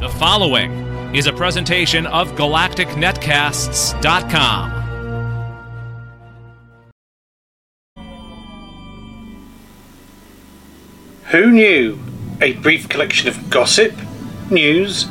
[0.00, 4.70] The following is a presentation of GalacticNetcasts.com.
[11.26, 11.98] Who knew?
[12.40, 13.92] A brief collection of gossip,
[14.50, 15.06] news,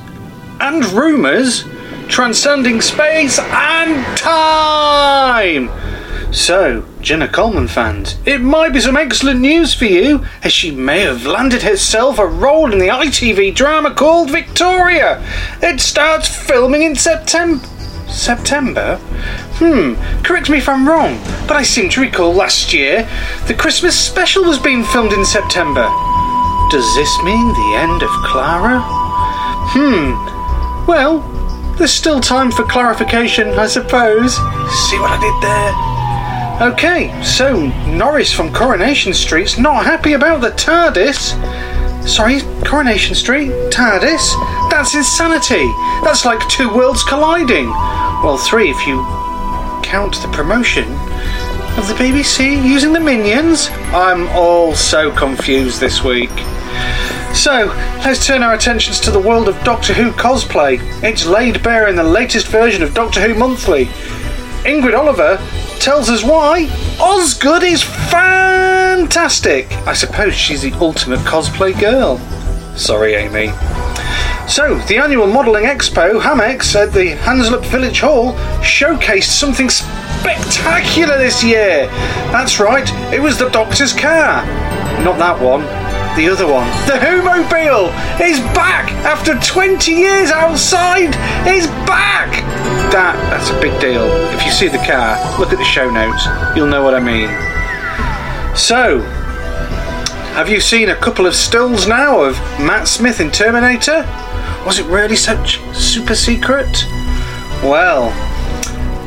[0.60, 1.66] and rumours
[2.08, 5.70] transcending space and time!
[6.32, 11.02] So, Jenna Coleman fans, it might be some excellent news for you, as she may
[11.02, 15.24] have landed herself a role in the ITV drama called Victoria.
[15.62, 17.66] It starts filming in September.
[18.08, 18.98] September?
[19.58, 23.10] Hmm, correct me if I'm wrong, but I seem to recall last year
[23.48, 25.90] the Christmas special was being filmed in September.
[26.70, 28.82] Does this mean the end of Clara?
[29.74, 31.22] Hmm, well,
[31.78, 34.36] there's still time for clarification, I suppose.
[34.36, 35.99] See what I did there?
[36.62, 41.32] Okay, so Norris from Coronation Street's not happy about the TARDIS.
[42.06, 43.50] Sorry, Coronation Street?
[43.72, 44.70] TARDIS?
[44.70, 45.66] That's insanity.
[46.04, 47.70] That's like two worlds colliding.
[47.70, 48.98] Well, three if you
[49.84, 50.84] count the promotion
[51.78, 53.70] of the BBC using the Minions.
[53.94, 56.32] I'm all so confused this week.
[57.34, 60.78] So, let's turn our attentions to the world of Doctor Who cosplay.
[61.02, 63.86] It's laid bare in the latest version of Doctor Who Monthly.
[64.66, 65.38] Ingrid Oliver
[65.80, 66.68] tells us why
[67.00, 69.72] Osgood is fantastic.
[69.88, 72.18] I suppose she's the ultimate cosplay girl.
[72.76, 73.48] Sorry, Amy.
[74.48, 81.44] So, the annual Modelling Expo, Hamex, at the Hanslope Village Hall, showcased something spectacular this
[81.44, 81.86] year.
[82.32, 84.46] That's right, it was the Doctor's car.
[85.04, 85.62] Not that one,
[86.16, 86.68] the other one.
[86.88, 87.90] The Whomobile
[88.22, 91.16] is back after 20 years outside.
[91.48, 92.32] Is back.
[92.92, 94.06] That that's a big deal.
[94.34, 96.26] If you see the car, look at the show notes.
[96.56, 97.30] You'll know what I mean.
[98.58, 99.00] So,
[100.36, 104.06] have you seen a couple of stills now of Matt Smith in Terminator?
[104.66, 106.86] Was it really such super secret?
[107.64, 108.12] Well,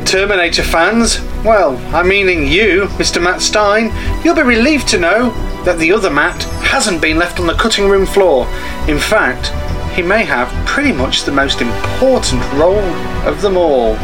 [0.04, 3.22] Terminator fans, well, I'm meaning you, Mr.
[3.22, 3.90] Matt Stein,
[4.24, 5.30] you'll be relieved to know
[5.64, 8.46] that the other Matt hasn't been left on the cutting room floor.
[8.88, 9.48] In fact,
[9.94, 12.78] he may have pretty much the most important role
[13.28, 13.94] of them all.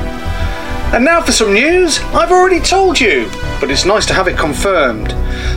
[0.93, 1.99] And now for some news.
[2.13, 5.13] I've already told you, but it's nice to have it confirmed.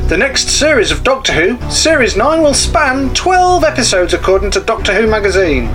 [0.10, 4.94] The next series of Doctor Who, Series 9, will span 12 episodes according to Doctor
[4.94, 5.68] Who magazine.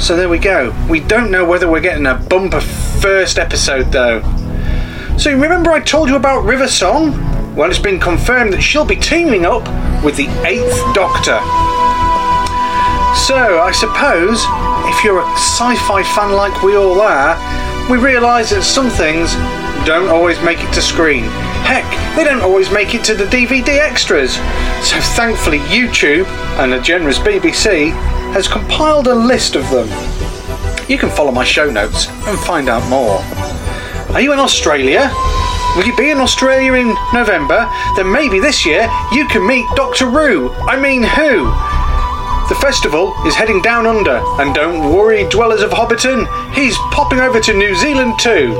[0.00, 0.74] So there we go.
[0.90, 4.20] We don't know whether we're getting a bumper first episode though.
[5.16, 7.29] So remember I told you about River Song?
[7.54, 9.64] Well, it's been confirmed that she'll be teaming up
[10.04, 11.38] with the Eighth Doctor.
[13.26, 14.44] So I suppose
[14.88, 17.36] if you're a sci-fi fan like we all are,
[17.90, 19.34] we realise that some things
[19.84, 21.24] don't always make it to screen.
[21.66, 21.84] Heck,
[22.16, 24.34] they don't always make it to the DVD extras.
[24.86, 26.26] So thankfully, YouTube
[26.62, 27.90] and the generous BBC
[28.32, 29.88] has compiled a list of them.
[30.88, 33.18] You can follow my show notes and find out more.
[34.14, 35.10] Are you in Australia?
[35.76, 37.70] Will you be in Australia in November?
[37.96, 40.50] Then maybe this year you can meet Doctor Roo.
[40.66, 41.46] I mean, who?
[42.48, 47.38] The festival is heading down under, and don't worry, dwellers of Hobbiton, he's popping over
[47.38, 48.52] to New Zealand too.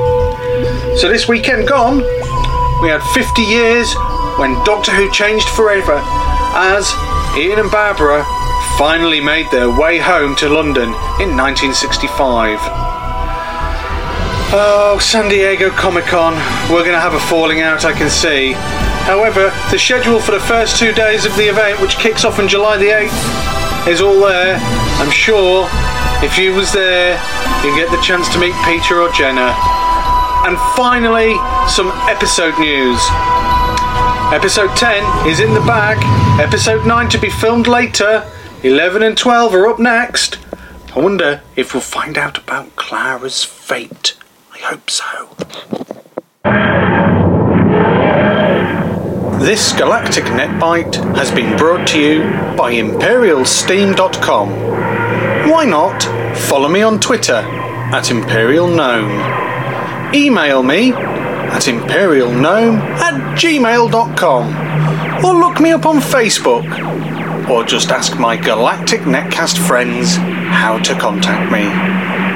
[0.97, 1.99] So this weekend gone,
[2.83, 3.93] we had 50 years
[4.39, 6.01] when Doctor Who changed forever,
[6.55, 6.89] as
[7.37, 8.25] Ian and Barbara
[8.79, 12.90] finally made their way home to London in 1965.
[14.53, 16.35] Oh, San Diego Comic Con,
[16.75, 18.51] we're going to have a falling out, I can see.
[19.07, 22.49] However, the schedule for the first two days of the event, which kicks off on
[22.49, 24.59] July the 8th, is all there.
[24.99, 25.69] I'm sure
[26.27, 27.15] if you was there,
[27.63, 29.55] you'd get the chance to meet Peter or Jenna.
[30.43, 31.39] And finally,
[31.71, 32.99] some episode news.
[34.35, 35.99] Episode 10 is in the bag.
[36.41, 38.29] Episode 9 to be filmed later.
[38.65, 40.39] 11 and 12 are up next.
[40.97, 44.17] I wonder if we'll find out about Clara's fate.
[44.63, 45.29] Hope so.
[49.41, 52.23] This Galactic Netbite has been brought to you
[52.57, 54.51] by ImperialSteam.com.
[55.51, 56.03] Why not
[56.37, 60.15] follow me on Twitter at Imperial Gnome?
[60.15, 68.19] Email me at imperialgnome at gmail.com or look me up on Facebook or just ask
[68.19, 72.30] my Galactic Netcast friends how to contact me.